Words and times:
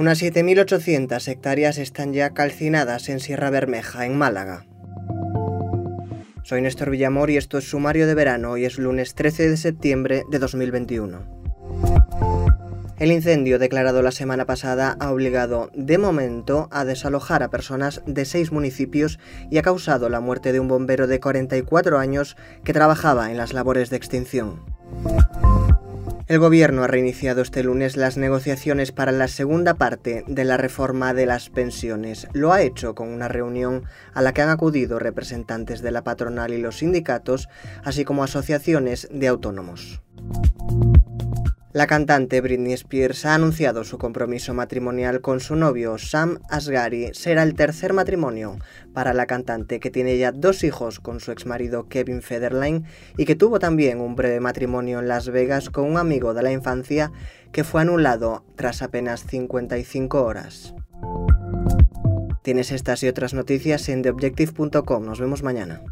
Unas 0.00 0.22
7.800 0.22 1.28
hectáreas 1.28 1.76
están 1.76 2.14
ya 2.14 2.30
calcinadas 2.30 3.10
en 3.10 3.20
Sierra 3.20 3.50
Bermeja, 3.50 4.06
en 4.06 4.16
Málaga. 4.16 4.64
Soy 6.42 6.62
Néstor 6.62 6.88
Villamor 6.88 7.28
y 7.28 7.36
esto 7.36 7.58
es 7.58 7.68
Sumario 7.68 8.06
de 8.06 8.14
Verano. 8.14 8.52
Hoy 8.52 8.64
es 8.64 8.78
lunes 8.78 9.14
13 9.14 9.50
de 9.50 9.58
septiembre 9.58 10.22
de 10.30 10.38
2021. 10.38 11.20
El 12.98 13.12
incendio 13.12 13.58
declarado 13.58 14.00
la 14.00 14.10
semana 14.10 14.46
pasada 14.46 14.96
ha 15.00 15.12
obligado, 15.12 15.70
de 15.74 15.98
momento, 15.98 16.70
a 16.70 16.86
desalojar 16.86 17.42
a 17.42 17.50
personas 17.50 18.00
de 18.06 18.24
seis 18.24 18.52
municipios 18.52 19.18
y 19.50 19.58
ha 19.58 19.62
causado 19.62 20.08
la 20.08 20.20
muerte 20.20 20.54
de 20.54 20.60
un 20.60 20.68
bombero 20.68 21.08
de 21.08 21.20
44 21.20 21.98
años 21.98 22.38
que 22.64 22.72
trabajaba 22.72 23.30
en 23.30 23.36
las 23.36 23.52
labores 23.52 23.90
de 23.90 23.98
extinción. 23.98 24.62
El 26.30 26.38
Gobierno 26.38 26.84
ha 26.84 26.86
reiniciado 26.86 27.42
este 27.42 27.64
lunes 27.64 27.96
las 27.96 28.16
negociaciones 28.16 28.92
para 28.92 29.10
la 29.10 29.26
segunda 29.26 29.74
parte 29.74 30.22
de 30.28 30.44
la 30.44 30.56
reforma 30.56 31.12
de 31.12 31.26
las 31.26 31.50
pensiones. 31.50 32.28
Lo 32.34 32.52
ha 32.52 32.62
hecho 32.62 32.94
con 32.94 33.08
una 33.08 33.26
reunión 33.26 33.82
a 34.14 34.22
la 34.22 34.32
que 34.32 34.40
han 34.40 34.48
acudido 34.48 35.00
representantes 35.00 35.82
de 35.82 35.90
la 35.90 36.04
patronal 36.04 36.52
y 36.52 36.58
los 36.58 36.78
sindicatos, 36.78 37.48
así 37.82 38.04
como 38.04 38.22
asociaciones 38.22 39.08
de 39.10 39.26
autónomos. 39.26 40.02
La 41.72 41.86
cantante 41.86 42.40
Britney 42.40 42.72
Spears 42.72 43.24
ha 43.26 43.34
anunciado 43.36 43.84
su 43.84 43.96
compromiso 43.96 44.52
matrimonial 44.54 45.20
con 45.20 45.38
su 45.38 45.54
novio 45.54 45.98
Sam 45.98 46.40
Asghari. 46.50 47.10
Será 47.12 47.44
el 47.44 47.54
tercer 47.54 47.92
matrimonio 47.92 48.58
para 48.92 49.14
la 49.14 49.26
cantante 49.26 49.78
que 49.78 49.88
tiene 49.88 50.18
ya 50.18 50.32
dos 50.32 50.64
hijos 50.64 50.98
con 50.98 51.20
su 51.20 51.30
exmarido 51.30 51.86
Kevin 51.88 52.22
Federline 52.22 52.86
y 53.16 53.24
que 53.24 53.36
tuvo 53.36 53.60
también 53.60 54.00
un 54.00 54.16
breve 54.16 54.40
matrimonio 54.40 54.98
en 54.98 55.06
Las 55.06 55.28
Vegas 55.28 55.70
con 55.70 55.84
un 55.84 55.96
amigo 55.96 56.34
de 56.34 56.42
la 56.42 56.50
infancia 56.50 57.12
que 57.52 57.62
fue 57.62 57.82
anulado 57.82 58.44
tras 58.56 58.82
apenas 58.82 59.24
55 59.26 60.24
horas. 60.24 60.74
Tienes 62.42 62.72
estas 62.72 63.04
y 63.04 63.08
otras 63.08 63.32
noticias 63.32 63.88
en 63.88 64.02
theobjective.com. 64.02 65.04
Nos 65.04 65.20
vemos 65.20 65.44
mañana. 65.44 65.82